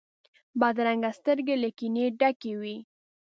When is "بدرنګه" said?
0.59-1.11